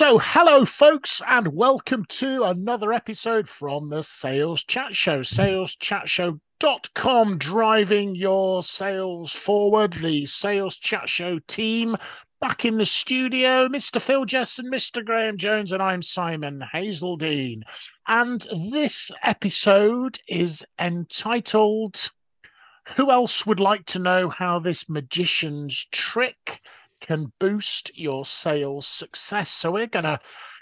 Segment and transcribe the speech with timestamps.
[0.00, 5.20] So, hello, folks, and welcome to another episode from the Sales Chat Show.
[5.20, 9.92] SalesChatShow.com driving your sales forward.
[9.92, 11.98] The Sales Chat Show team
[12.40, 14.00] back in the studio, Mr.
[14.00, 15.04] Phil Jesson and Mr.
[15.04, 17.64] Graham Jones, and I'm Simon Hazeldine.
[18.08, 22.08] And this episode is entitled
[22.96, 26.62] Who Else Would Like to Know How This Magician's Trick
[27.00, 29.50] can boost your sales success.
[29.50, 30.20] So we're going to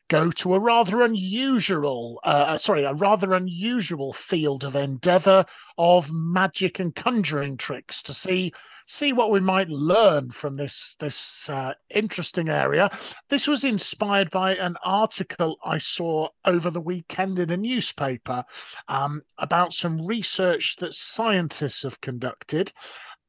[0.09, 5.45] go to a rather unusual, uh, uh, sorry, a rather unusual field of endeavor
[5.77, 8.53] of magic and conjuring tricks to see
[8.91, 12.91] see what we might learn from this this uh, interesting area.
[13.29, 18.45] This was inspired by an article I saw over the weekend in a newspaper
[18.89, 22.73] um, about some research that scientists have conducted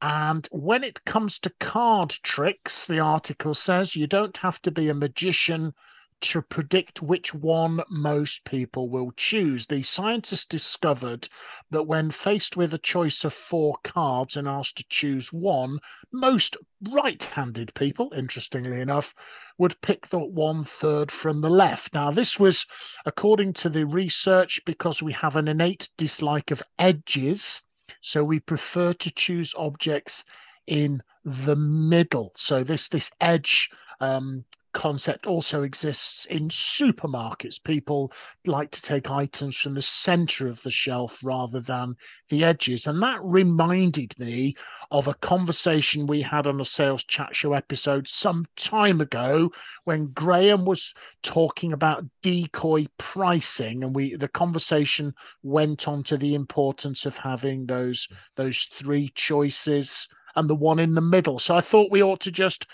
[0.02, 4.88] and when it comes to card tricks, the article says you don't have to be
[4.88, 5.74] a magician
[6.22, 9.66] to predict which one most people will choose.
[9.66, 11.28] The scientists discovered
[11.70, 15.80] that when faced with a choice of four cards and asked to choose one,
[16.12, 16.56] most
[16.90, 19.14] right handed people, interestingly enough,
[19.58, 21.94] would pick the one third from the left.
[21.94, 22.66] Now, this was
[23.06, 27.62] according to the research because we have an innate dislike of edges
[28.02, 30.24] so we prefer to choose objects
[30.68, 32.32] in the middle.
[32.36, 33.70] So this this edge
[34.00, 34.46] um,
[34.80, 37.62] concept also exists in supermarkets.
[37.62, 38.14] People
[38.48, 41.98] like to take items from the center of the shelf rather than
[42.30, 42.88] the edges.
[42.88, 44.56] And that reminded me
[44.90, 49.52] of a conversation we had on a sales chat show episode some time ago
[49.84, 50.94] when Graham was
[51.24, 57.66] talking about decoy pricing and we the conversation went on to the importance of having
[57.66, 61.38] those those three choices and the one in the middle.
[61.38, 62.66] So I thought we ought to just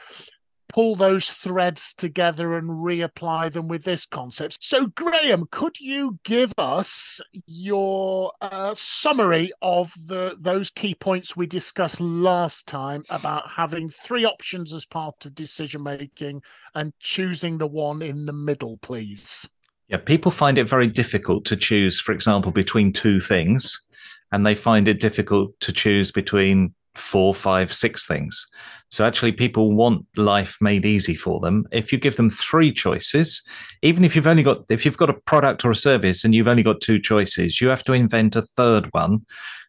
[0.69, 4.57] pull those threads together and reapply them with this concept.
[4.61, 11.47] So, Graham, could you give us your uh, summary of the those key points we
[11.47, 16.41] discussed last time about having three options as part of decision making
[16.75, 19.47] and choosing the one in the middle, please?
[19.87, 23.83] Yeah, people find it very difficult to choose, for example, between two things,
[24.31, 28.45] and they find it difficult to choose between four, five, six things.
[28.89, 31.65] So actually, people want life made easy for them.
[31.71, 33.41] If you give them three choices,
[33.81, 36.47] even if you've only got if you've got a product or a service and you've
[36.47, 39.25] only got two choices, you have to invent a third one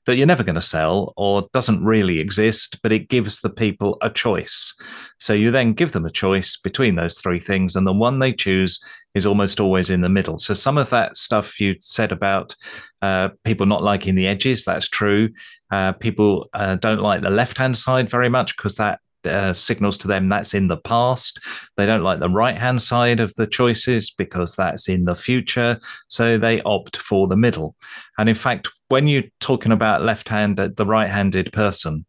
[0.07, 3.99] that you're never going to sell or doesn't really exist, but it gives the people
[4.03, 4.75] a choice.
[5.19, 8.33] So you then give them a choice between those three things, and the one they
[8.33, 8.81] choose
[9.15, 10.39] is almost always in the middle.
[10.39, 12.55] So some of that stuff you said about
[13.03, 15.31] uh, people not liking the edges, that's true.
[15.71, 19.99] Uh, people uh, don't like the left hand side very much because that uh, signals
[19.99, 21.41] to them that's in the past.
[21.77, 25.79] They don't like the right hand side of the choices because that's in the future.
[26.09, 27.75] So they opt for the middle.
[28.19, 32.07] And in fact, when you're talking about left handed, the right handed person,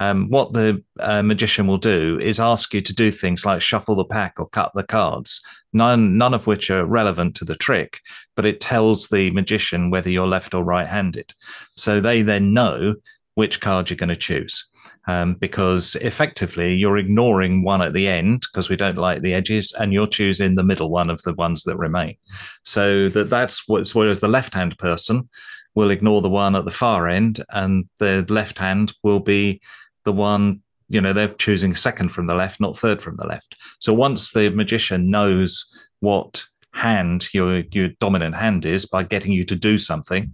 [0.00, 3.94] um, what the uh, magician will do is ask you to do things like shuffle
[3.94, 5.42] the pack or cut the cards,
[5.74, 8.00] none, none of which are relevant to the trick,
[8.34, 11.34] but it tells the magician whether you're left or right handed.
[11.76, 12.94] So they then know
[13.34, 14.69] which card you're going to choose
[15.06, 19.72] um, because effectively you're ignoring one at the end because we don't like the edges
[19.78, 22.16] and you're choosing the middle one of the ones that remain.
[22.64, 25.28] So that that's what's whereas the left hand person
[25.74, 29.60] will ignore the one at the far end and the left hand will be
[30.04, 33.56] the one you know they're choosing second from the left not third from the left.
[33.78, 35.64] So once the magician knows
[36.00, 40.32] what hand your your dominant hand is by getting you to do something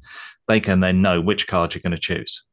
[0.49, 2.45] they can then know which card you're going to choose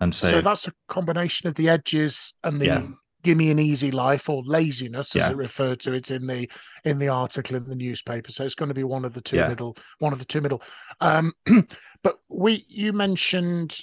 [0.00, 2.86] and so, so that's a combination of the edges and the yeah.
[3.22, 5.30] give me an easy life or laziness, as yeah.
[5.30, 6.48] it referred to it in the
[6.84, 8.30] in the article in the newspaper.
[8.30, 9.48] So it's going to be one of the two yeah.
[9.48, 10.62] middle, one of the two middle.
[11.00, 11.32] Um,
[12.02, 13.76] but we, you mentioned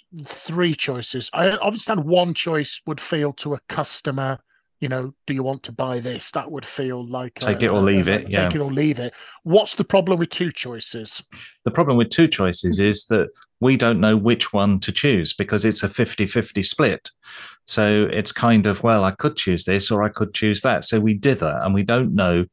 [0.47, 1.29] three choices.
[1.33, 4.39] I understand one choice would feel to a customer
[4.81, 6.31] you know, do you want to buy this?
[6.31, 8.29] That would feel like take a, it or leave a, it.
[8.29, 8.47] yeah.
[8.47, 9.13] Take it or leave it.
[9.43, 11.23] What's the problem with two choices?
[11.63, 13.29] The problem with two choices is that
[13.59, 17.09] we don't know which one to choose because it's a 50 50 split.
[17.65, 20.83] So it's kind of, well, I could choose this or I could choose that.
[20.85, 22.45] So we dither and we don't know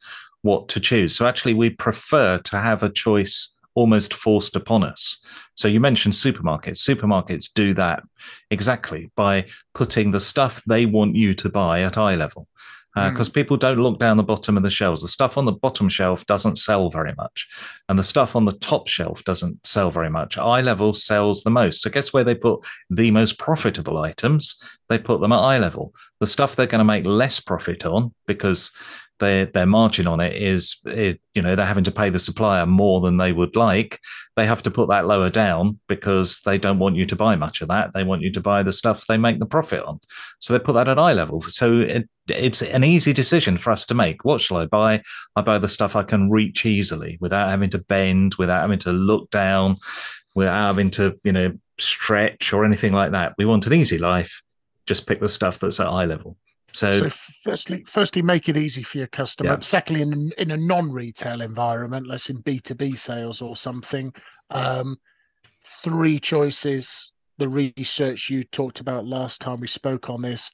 [0.42, 1.14] what to choose.
[1.14, 5.18] So actually, we prefer to have a choice almost forced upon us
[5.54, 6.78] So you mentioned supermarkets.
[6.78, 8.02] Supermarkets do that
[8.50, 12.48] exactly by putting the stuff they want you to buy at eye level
[12.94, 13.34] because uh, mm.
[13.34, 15.02] people don't look down the bottom of the shelves.
[15.02, 17.48] The stuff on the bottom shelf doesn't sell very much,
[17.88, 20.36] and the stuff on the top shelf doesn't sell very much.
[20.36, 21.82] Eye level sells the most.
[21.82, 22.60] So, guess where they put
[22.90, 24.58] the most profitable items?
[24.88, 25.94] They put them at eye level.
[26.20, 28.72] The stuff they're going to make less profit on because
[29.22, 32.66] their their margin on it is it, you know they're having to pay the supplier
[32.66, 33.98] more than they would like
[34.36, 37.60] they have to put that lower down because they don't want you to buy much
[37.60, 37.92] of that.
[37.92, 40.00] They want you to buy the stuff they make the profit on.
[40.38, 41.42] So they put that at eye level.
[41.42, 44.24] So it, it's an easy decision for us to make.
[44.24, 45.02] What shall i buy?
[45.36, 48.92] I buy the stuff i can reach easily without having to bend without having to
[48.92, 49.76] look down
[50.34, 53.34] without having to you know stretch or anything like that.
[53.36, 54.42] We want an easy life.
[54.86, 56.36] Just pick the stuff that's at eye level
[56.74, 57.14] so, so,
[57.44, 59.50] firstly, firstly, make it easy for your customer.
[59.50, 59.60] Yeah.
[59.60, 64.12] Secondly, in in a non-retail environment, let's in B two B sales or something,
[64.50, 64.96] um,
[65.84, 67.12] three choices.
[67.38, 70.50] The research you talked about last time we spoke on this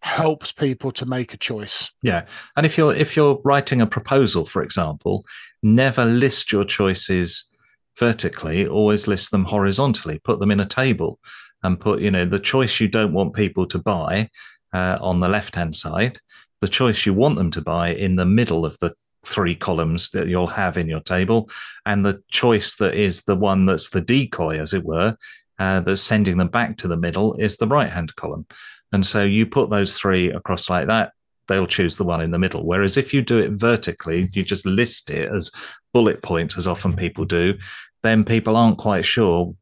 [0.00, 1.90] helps people to make a choice.
[2.02, 2.26] Yeah,
[2.56, 5.24] and if you're if you're writing a proposal, for example,
[5.62, 7.50] never list your choices
[7.98, 8.66] vertically.
[8.66, 10.18] Always list them horizontally.
[10.18, 11.20] Put them in a table,
[11.62, 14.28] and put you know the choice you don't want people to buy
[14.74, 16.20] uh, on the left hand side,
[16.60, 18.92] the choice you want them to buy in the middle of the
[19.24, 21.48] three columns that you'll have in your table,
[21.86, 25.16] and the choice that is the one that's the decoy, as it were,
[25.58, 28.46] uh, that's sending them back to the middle is the right hand column.
[28.92, 31.12] And so you put those three across like that,
[31.48, 32.64] they'll choose the one in the middle.
[32.64, 35.50] Whereas if you do it vertically, you just list it as
[35.92, 37.54] bullet points, as often people do,
[38.02, 39.54] then people aren't quite sure,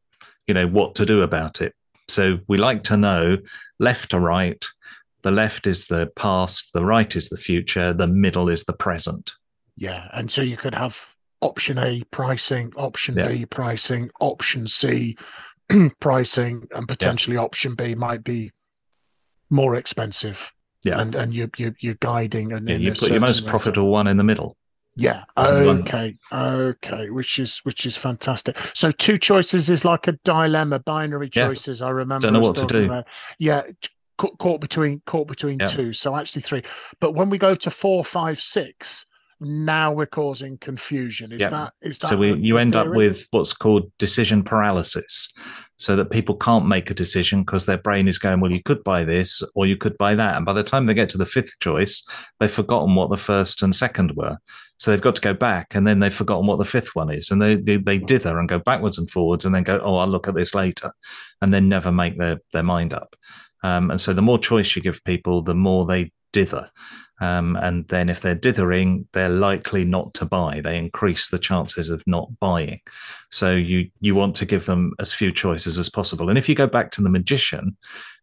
[0.46, 1.74] you know, what to do about it.
[2.08, 3.38] So we like to know
[3.78, 4.64] left to right,
[5.22, 9.32] the left is the past, the right is the future, the middle is the present.
[9.76, 10.08] Yeah.
[10.12, 10.98] And so you could have
[11.40, 13.28] option A pricing, option yeah.
[13.28, 15.16] B pricing, option C
[16.00, 17.42] pricing, and potentially yeah.
[17.42, 18.50] option B might be
[19.50, 20.52] more expensive.
[20.84, 21.00] Yeah.
[21.00, 24.16] And and you you you're guiding and yeah, you put your most profitable one in
[24.16, 24.56] the middle.
[24.96, 25.22] Yeah.
[25.38, 26.16] Okay.
[26.32, 27.10] Okay.
[27.10, 28.56] Which is which is fantastic.
[28.74, 31.80] So two choices is like a dilemma, binary choices.
[31.80, 31.86] Yeah.
[31.86, 32.26] I remember.
[32.26, 32.84] Don't know what to do.
[32.86, 33.06] About.
[33.38, 33.62] Yeah
[34.16, 35.66] caught between caught between yeah.
[35.66, 36.62] two, so actually three.
[37.00, 39.06] But when we go to four, five, six,
[39.40, 41.32] now we're causing confusion.
[41.32, 41.48] Is yeah.
[41.50, 42.16] that is that so?
[42.16, 42.88] We, you end theory?
[42.88, 45.32] up with what's called decision paralysis,
[45.78, 48.84] so that people can't make a decision because their brain is going, well, you could
[48.84, 51.26] buy this or you could buy that, and by the time they get to the
[51.26, 52.02] fifth choice,
[52.38, 54.38] they've forgotten what the first and second were.
[54.78, 57.30] So they've got to go back, and then they've forgotten what the fifth one is,
[57.30, 60.06] and they they, they dither and go backwards and forwards, and then go, oh, I'll
[60.06, 60.92] look at this later,
[61.40, 63.16] and then never make their their mind up.
[63.62, 66.70] Um, and so the more choice you give people, the more they dither.
[67.22, 70.60] Um, and then if they're dithering, they're likely not to buy.
[70.60, 72.80] They increase the chances of not buying.
[73.30, 76.28] So you you want to give them as few choices as possible.
[76.28, 77.76] And if you go back to the magician,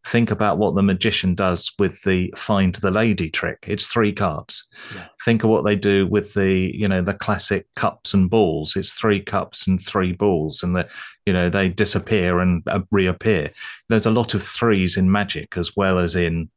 [0.05, 3.63] think about what the magician does with the find the lady trick.
[3.69, 4.67] It's three cards.
[4.93, 5.05] Yeah.
[5.23, 8.75] Think of what they do with the you know the classic cups and balls.
[8.75, 10.89] It's three cups and three balls, and the
[11.25, 13.51] you know they disappear and uh, reappear.
[13.87, 16.49] There's a lot of threes in magic as well as in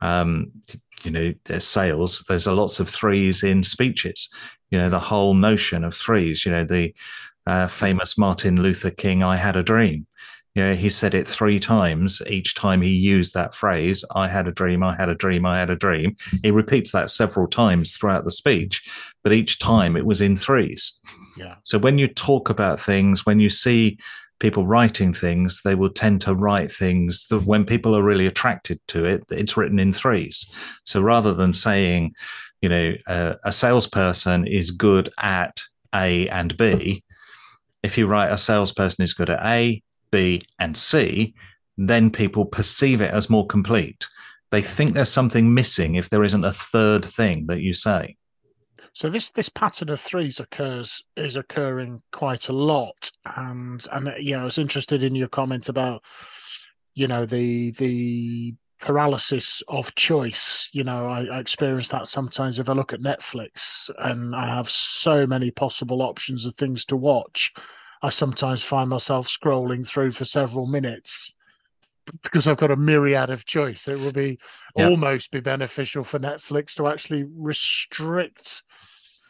[0.00, 0.52] um,
[1.02, 4.28] you know, sales, there's a lots of threes in speeches.
[4.70, 6.44] You know, the whole notion of threes.
[6.44, 6.94] You know, the
[7.46, 10.06] uh, famous Martin Luther King, "I had a dream."
[10.54, 12.22] You know, he said it three times.
[12.26, 15.58] Each time he used that phrase, "I had a dream," "I had a dream," "I
[15.58, 18.82] had a dream." He repeats that several times throughout the speech,
[19.22, 21.00] but each time it was in threes.
[21.36, 21.56] Yeah.
[21.62, 23.98] So when you talk about things, when you see
[24.38, 28.80] people writing things, they will tend to write things that when people are really attracted
[28.88, 30.46] to it, it's written in threes.
[30.84, 32.14] So rather than saying,
[32.60, 35.62] you know, uh, a salesperson is good at
[35.94, 37.02] A and B,
[37.82, 41.34] if you write a salesperson is good at A, B, and C,
[41.78, 44.06] then people perceive it as more complete.
[44.50, 48.16] They think there's something missing if there isn't a third thing that you say.
[48.96, 54.14] So this this pattern of threes occurs is occurring quite a lot, and and uh,
[54.16, 56.02] you know I was interested in your comment about
[56.94, 60.70] you know the the paralysis of choice.
[60.72, 64.70] You know I, I experience that sometimes if I look at Netflix and I have
[64.70, 67.52] so many possible options of things to watch.
[68.00, 71.34] I sometimes find myself scrolling through for several minutes
[72.22, 73.88] because I've got a myriad of choice.
[73.88, 74.38] It will be
[74.74, 74.88] yeah.
[74.88, 78.62] almost be beneficial for Netflix to actually restrict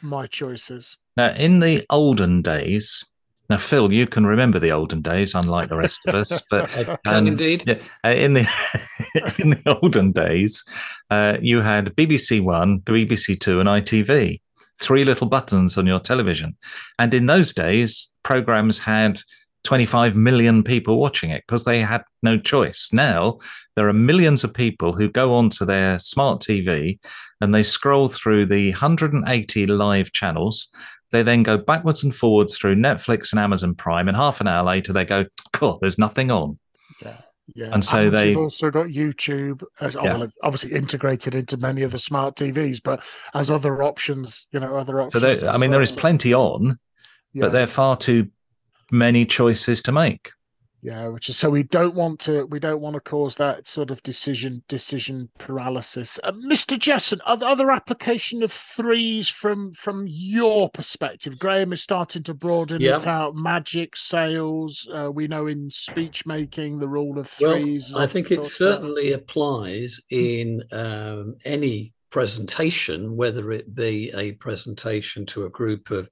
[0.06, 0.96] my choices.
[1.16, 3.04] Now, in the olden days,
[3.48, 6.42] now Phil, you can remember the olden days, unlike the rest of us.
[6.50, 8.40] But um, indeed, yeah, uh, in the
[9.38, 10.64] in the olden days,
[11.10, 14.40] uh, you had BBC One, BBC Two, and ITV.
[14.78, 16.56] Three little buttons on your television,
[16.98, 19.20] and in those days, programs had
[19.66, 22.90] 25 million people watching it because they had no choice.
[22.92, 23.38] Now
[23.74, 26.98] there are millions of people who go onto their smart TV
[27.40, 30.68] and they scroll through the 180 live channels.
[31.10, 34.64] They then go backwards and forwards through Netflix and Amazon Prime, and half an hour
[34.64, 36.58] later they go, "Cool, there's nothing on."
[37.02, 37.18] Yeah.
[37.54, 40.26] Yeah, and so and they also got YouTube as yeah.
[40.42, 43.00] obviously integrated into many of the smart TVs, but
[43.34, 45.12] as other options, you know, other options.
[45.12, 45.76] So there, I mean, well.
[45.76, 46.76] there is plenty on,
[47.32, 47.42] yeah.
[47.42, 48.30] but they're far too
[48.90, 50.30] many choices to make.
[50.86, 53.90] Yeah, which is so we don't want to we don't want to cause that sort
[53.90, 56.20] of decision decision paralysis.
[56.22, 56.78] Uh, Mr.
[56.78, 61.40] Jesson, other, other application of threes from from your perspective.
[61.40, 62.98] Graham is starting to broaden yeah.
[62.98, 63.34] it out.
[63.34, 64.86] Magic, sales.
[64.94, 67.90] Uh, we know in speech making the rule of threes.
[67.92, 69.22] Well, I think it certainly about.
[69.22, 76.08] applies in um, any presentation, whether it be a presentation to a group of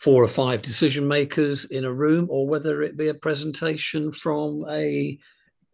[0.00, 4.64] four or five decision makers in a room, or whether it be a presentation from
[4.68, 5.18] a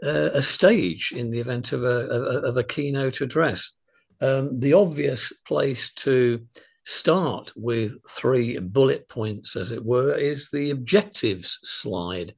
[0.05, 2.09] uh, a stage in the event of a
[2.49, 3.73] of a keynote address.
[4.21, 6.47] Um, the obvious place to
[6.85, 12.35] start with three bullet points, as it were, is the objectives slide.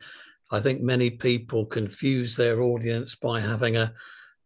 [0.50, 3.92] I think many people confuse their audience by having a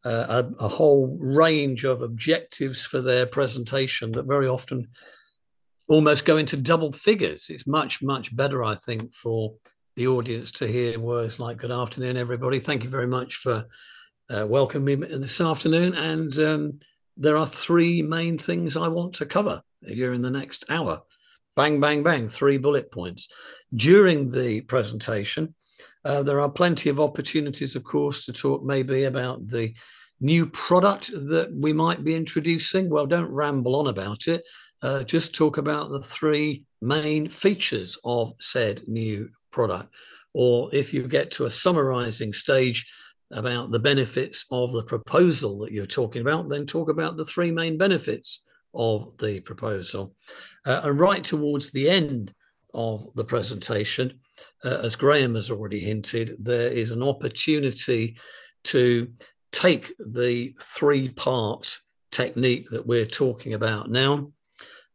[0.05, 4.89] a, a whole range of objectives for their presentation that very often
[5.93, 7.51] almost go into double figures.
[7.51, 9.57] It's much, much better, I think, for
[9.95, 12.61] the audience to hear words like "Good afternoon, everybody.
[12.61, 13.67] Thank you very much for
[14.31, 16.79] uh, welcoming me this afternoon." And um,
[17.19, 21.03] there are three main things I want to cover during the next hour.
[21.57, 22.31] Bang, bang, bang.
[22.31, 23.29] Three bullet points
[23.75, 25.55] during the presentation.
[26.07, 29.75] Uh, there are plenty of opportunities, of course, to talk maybe about the
[30.21, 32.89] new product that we might be introducing.
[32.89, 34.43] Well, don't ramble on about it
[34.83, 39.95] uh, just talk about the three main features of said new product.
[40.35, 42.87] Or if you get to a summarizing stage
[43.31, 47.51] about the benefits of the proposal that you're talking about, then talk about the three
[47.51, 48.41] main benefits
[48.75, 50.15] of the proposal.
[50.67, 52.35] Uh, and right towards the end
[52.75, 54.19] of the presentation,
[54.65, 58.17] uh, as Graham has already hinted, there is an opportunity
[58.65, 59.13] to
[59.53, 61.79] take the three part
[62.11, 64.33] technique that we're talking about now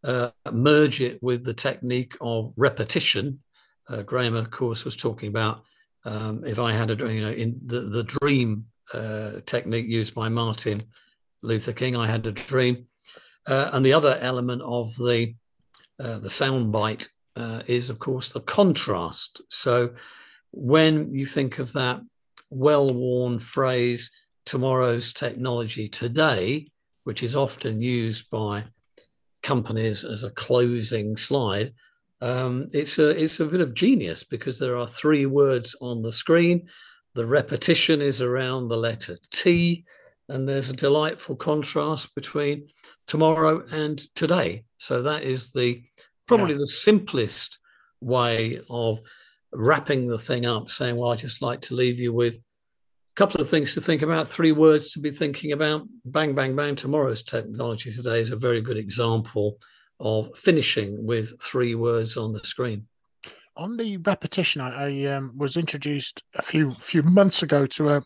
[0.08, 3.40] uh, merge it with the technique of repetition.
[3.90, 5.64] Uh, Graham, of course, was talking about
[6.06, 10.30] um, if I had a, you know, in the, the dream uh, technique used by
[10.30, 10.82] Martin
[11.44, 12.88] Luther King, I had a dream.
[13.46, 15.36] Uh, and the other element of the,
[16.00, 19.42] uh, the sound bite uh, is, of course, the contrast.
[19.50, 19.92] So
[20.52, 22.02] when you think of that
[22.50, 24.10] well worn phrase,
[24.46, 26.70] tomorrow's technology today,
[27.04, 28.64] which is often used by
[29.44, 31.74] companies as a closing slide.
[32.22, 36.12] Um, it's a it's a bit of genius because there are three words on the
[36.12, 36.67] screen.
[37.13, 39.86] The repetition is around the letter T,
[40.29, 42.67] and there's a delightful contrast between
[43.08, 44.63] tomorrow and today.
[44.77, 45.84] So that is the
[46.27, 46.60] probably yeah.
[46.60, 47.60] the simplest
[48.01, 49.00] way of
[49.53, 52.39] wrapping the thing up, saying, "Well, I just like to leave you with
[53.18, 55.82] couple of things to think about, three words to be thinking about.
[56.12, 56.76] Bang, bang, bang.
[56.76, 59.58] Tomorrow's technology today is a very good example
[60.00, 62.86] of finishing with three words on the screen.
[63.56, 68.04] On the repetition, I, I um, was introduced a few few months ago to a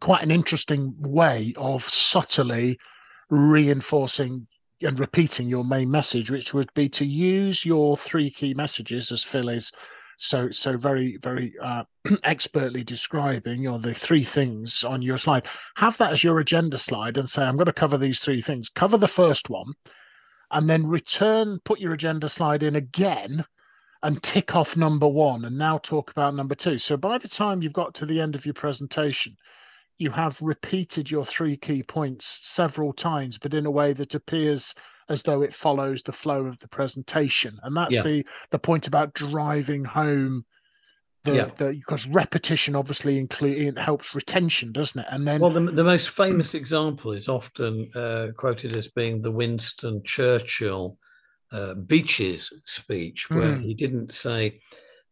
[0.00, 2.78] quite an interesting way of subtly
[3.30, 4.46] reinforcing
[4.82, 9.24] and repeating your main message, which would be to use your three key messages, as
[9.24, 9.72] Phil is
[10.18, 11.84] so so very very uh,
[12.24, 15.46] expertly describing you know the three things on your slide.
[15.76, 18.68] Have that as your agenda slide and say i'm going to cover these three things.
[18.68, 19.72] Cover the first one
[20.50, 23.44] and then return put your agenda slide in again
[24.02, 26.78] and tick off number one and now talk about number two.
[26.78, 29.36] So by the time you've got to the end of your presentation
[29.98, 34.74] you have repeated your three key points several times but in a way that appears
[35.08, 37.58] as though it follows the flow of the presentation.
[37.62, 38.02] And that's yeah.
[38.02, 40.44] the the point about driving home
[41.24, 41.50] the, yeah.
[41.56, 45.06] the because repetition obviously include it helps retention, doesn't it?
[45.10, 49.30] And then well, the, the most famous example is often uh, quoted as being the
[49.30, 50.98] Winston Churchill
[51.50, 53.64] uh, beaches speech, where mm.
[53.64, 54.60] he didn't say,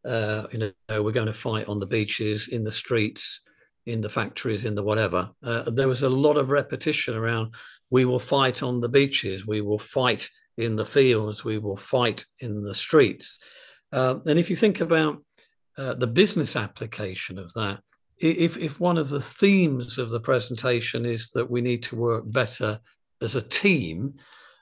[0.05, 3.41] uh, you know, we're going to fight on the beaches, in the streets,
[3.87, 5.31] in the factories, in the whatever.
[5.43, 7.55] Uh, there was a lot of repetition around
[7.93, 12.25] we will fight on the beaches, we will fight in the fields, we will fight
[12.41, 13.39] in the streets.
[13.93, 15.23] Uh, and if you think about
[15.77, 17.81] uh, the business application of that,
[18.19, 22.25] if, if one of the themes of the presentation is that we need to work
[22.33, 22.81] better
[23.21, 24.15] as a team,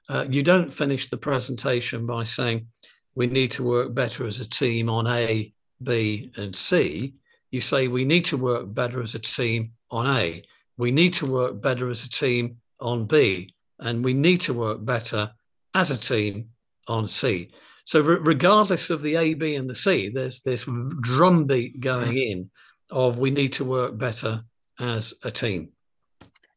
[0.09, 2.67] uh, you don't finish the presentation by saying
[3.15, 7.15] we need to work better as a team on A, B, and C,
[7.53, 10.43] you say we need to work better as a team on A.
[10.77, 14.85] We need to work better as a team on B, and we need to work
[14.85, 15.33] better
[15.75, 16.51] as a team
[16.89, 17.51] on C.
[17.85, 20.69] So, re- regardless of the A, B, and the C, there's this
[21.01, 22.51] drumbeat going in
[22.91, 24.45] of we need to work better
[24.79, 25.73] as a team.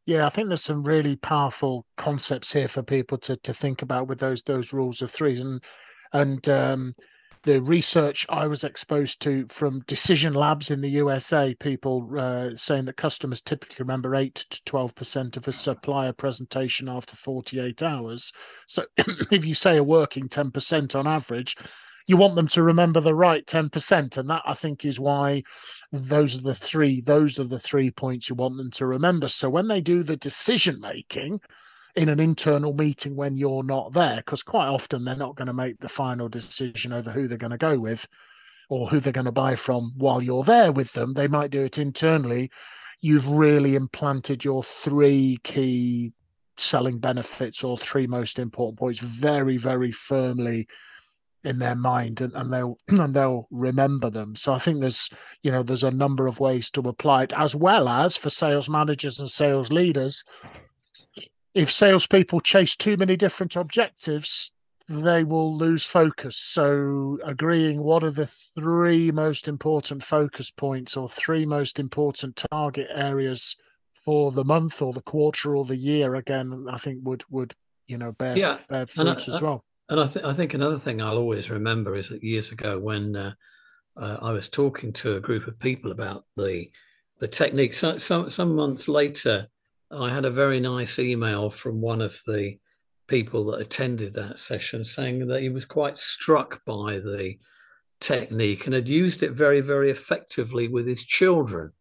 [0.06, 4.08] Yeah, I think there's some really powerful concepts here for people to to think about
[4.08, 5.64] with those those rules of threes and
[6.12, 6.96] and um,
[7.44, 12.86] the research I was exposed to from Decision Labs in the USA, people uh, saying
[12.86, 18.32] that customers typically remember 8 to 12% of a supplier presentation after 48 hours.
[18.68, 21.58] So if you say a working 10% on average,
[22.08, 24.18] you want them to remember the right 10%.
[24.18, 25.44] And that I think is why
[25.92, 29.28] those are the three, those are the three points you want them to remember.
[29.28, 31.42] So when they do the decision making,
[31.96, 35.54] in an internal meeting when you're not there, because quite often they're not going to
[35.54, 38.08] make the final decision over who they're going to go with
[38.70, 41.14] or who they're going to buy from while you're there with them.
[41.14, 42.50] They might do it internally.
[43.02, 46.14] You've really implanted your three key
[46.58, 50.68] selling benefits or three most important points very, very firmly
[51.44, 54.36] in their mind and, and they'll and they'll remember them.
[54.36, 55.10] So I think there's
[55.42, 58.70] you know there's a number of ways to apply it, as well as for sales
[58.70, 60.24] managers and sales leaders
[61.54, 64.52] if salespeople chase too many different objectives,
[64.90, 66.38] they will lose focus.
[66.38, 72.88] So, agreeing what are the three most important focus points or three most important target
[72.94, 73.56] areas
[74.04, 77.56] for the month or the quarter or the year, again, I think would would
[77.88, 78.58] you know bear yeah.
[78.70, 79.64] bear fruits as well.
[79.90, 83.16] And I, th- I think another thing I'll always remember is that years ago when
[83.16, 83.34] uh,
[83.98, 86.70] uh, I was talking to a group of people about the
[87.20, 87.74] the technique.
[87.74, 89.48] So, some some months later,
[89.94, 92.58] I had a very nice email from one of the
[93.08, 97.38] people that attended that session saying that he was quite struck by the
[98.00, 101.72] technique and had used it very, very effectively with his children.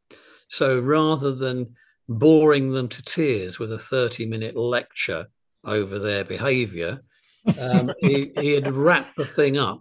[0.49, 1.75] So rather than
[2.09, 5.29] boring them to tears with a 30 minute lecture
[5.65, 7.03] over their behavior,
[7.59, 9.81] um, he, he, had wrapped the thing up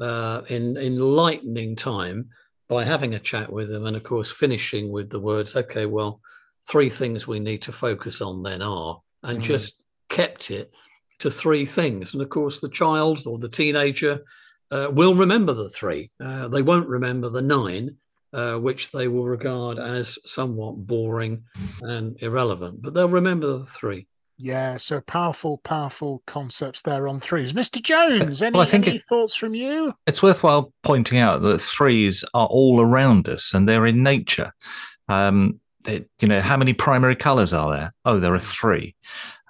[0.00, 2.30] uh, in, in lightning time
[2.68, 6.20] by having a chat with them and, of course, finishing with the words, okay, well,
[6.68, 9.42] three things we need to focus on then are, and mm.
[9.42, 10.72] just kept it
[11.20, 12.12] to three things.
[12.12, 14.24] And of course, the child or the teenager
[14.70, 16.10] uh, will remember the three.
[16.20, 17.96] Uh, they won't remember the nine,
[18.32, 21.44] uh, which they will regard as somewhat boring
[21.82, 24.06] and irrelevant, but they'll remember the three.
[24.42, 27.52] Yeah, so powerful, powerful concepts there on threes.
[27.52, 27.82] Mr.
[27.82, 29.92] Jones, any, well, I think any it, thoughts from you?
[30.06, 34.54] It's worthwhile pointing out that threes are all around us and they're in nature.
[35.10, 37.94] Um, it, you know, how many primary colors are there?
[38.04, 38.94] Oh, there are three.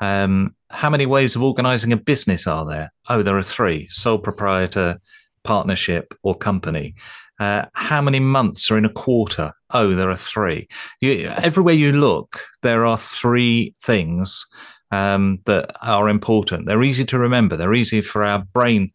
[0.01, 2.93] Um, how many ways of organizing a business are there?
[3.09, 5.01] Oh, there are three sole proprietor,
[5.45, 6.95] partnership, or company.
[7.38, 9.53] Uh, how many months are in a quarter?
[9.71, 10.69] Oh, there are three.
[11.01, 14.47] You, everywhere you look, there are three things
[14.90, 16.66] um, that are important.
[16.66, 18.90] They're easy to remember, they're easy for our brain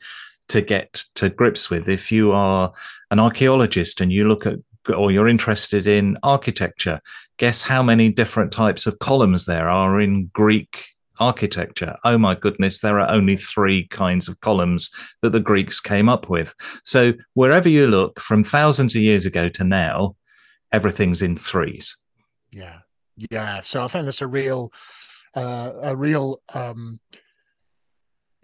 [0.50, 1.89] to get to grips with.
[1.89, 2.71] If you are
[3.10, 7.00] an archaeologist and you look at or you're interested in architecture,
[7.38, 10.86] guess how many different types of columns there are in Greek
[11.19, 11.95] architecture.
[12.04, 14.89] Oh my goodness, there are only three kinds of columns
[15.21, 16.54] that the Greeks came up with.
[16.84, 20.15] So wherever you look, from thousands of years ago to now,
[20.71, 21.98] everything's in threes.
[22.52, 22.80] Yeah,
[23.32, 23.62] yeah.
[23.62, 24.71] So I think that's a real,
[25.36, 27.00] uh, a real um,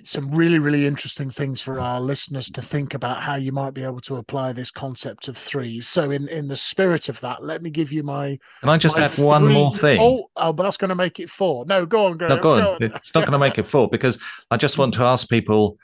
[0.07, 3.83] some really, really interesting things for our listeners to think about how you might be
[3.83, 5.87] able to apply this concept of threes.
[5.87, 8.37] So, in in the spirit of that, let me give you my.
[8.61, 9.23] Can I just add three...
[9.23, 9.99] one more thing?
[10.01, 11.65] Oh, oh, but that's going to make it four.
[11.65, 12.29] No, go on, go, on.
[12.29, 12.63] no, go, on.
[12.63, 12.83] on.
[12.83, 15.77] It's not going to make it four because I just want to ask people,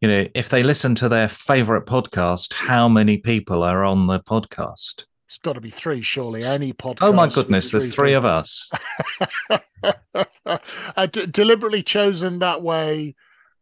[0.00, 4.20] you know, if they listen to their favorite podcast, how many people are on the
[4.20, 5.04] podcast?
[5.28, 6.44] It's got to be three, surely.
[6.44, 6.98] Any podcast.
[7.00, 8.70] Oh my goodness, there's three, three of us.
[11.10, 13.16] d- deliberately chosen that way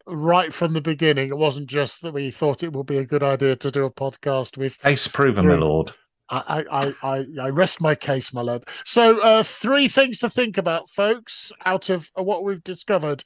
[0.06, 1.28] right from the beginning.
[1.28, 3.90] It wasn't just that we thought it would be a good idea to do a
[3.90, 4.78] podcast with.
[4.80, 5.92] Case proven, my lord.
[6.30, 8.64] I, I, I, I rest my case, my lord.
[8.86, 13.22] So, uh, three things to think about, folks, out of what we've discovered.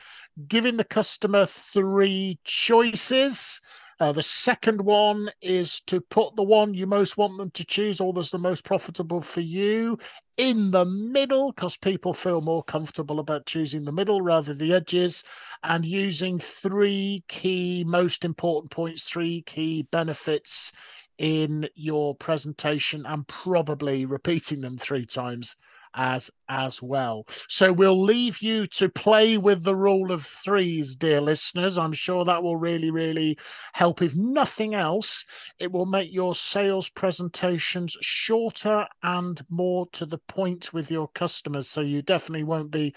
[0.48, 3.60] Giving the customer three choices
[3.98, 8.00] uh, the second one is to put the one you most want them to choose,
[8.00, 9.98] or that's the most profitable for you,
[10.36, 15.24] in the middle, because people feel more comfortable about choosing the middle rather the edges,
[15.62, 20.72] and using three key, most important points, three key benefits
[21.18, 25.56] in your presentation, and probably repeating them three times
[25.96, 27.26] as as well.
[27.48, 31.76] So we'll leave you to play with the rule of threes, dear listeners.
[31.78, 33.36] I'm sure that will really, really
[33.72, 34.02] help.
[34.02, 35.24] If nothing else,
[35.58, 41.68] it will make your sales presentations shorter and more to the point with your customers.
[41.68, 42.94] So you definitely won't be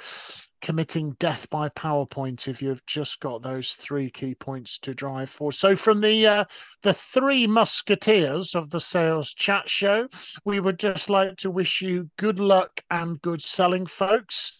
[0.61, 5.51] committing death by PowerPoint if you've just got those three key points to drive for.
[5.51, 6.45] So from the uh,
[6.83, 10.07] the three musketeers of the sales chat show,
[10.45, 14.53] we would just like to wish you good luck and good selling, folks.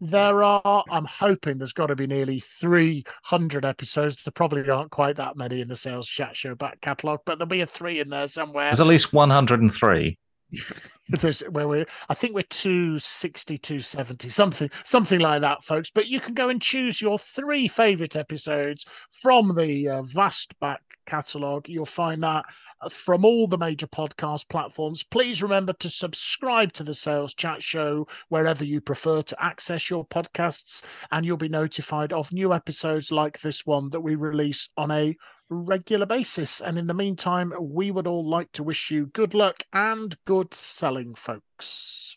[0.00, 4.22] There are, I'm hoping there's got to be nearly 300 episodes.
[4.22, 7.48] There probably aren't quite that many in the sales chat show back catalogue, but there'll
[7.48, 8.66] be a three in there somewhere.
[8.66, 10.18] There's at least 103.
[11.20, 15.90] There's, where we I think we're 260, 270, something, something like that, folks.
[15.90, 18.84] But you can go and choose your three favorite episodes
[19.20, 21.68] from the uh, vast back catalogue.
[21.68, 22.44] You'll find that
[22.90, 25.02] from all the major podcast platforms.
[25.02, 30.06] Please remember to subscribe to the Sales Chat Show wherever you prefer to access your
[30.06, 34.90] podcasts, and you'll be notified of new episodes like this one that we release on
[34.90, 35.16] a
[35.48, 36.60] regular basis.
[36.60, 40.54] And in the meantime, we would all like to wish you good luck and good
[40.54, 42.16] selling, folks.